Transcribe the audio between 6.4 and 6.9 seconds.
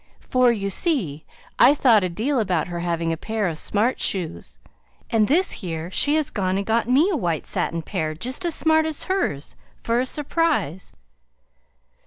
and got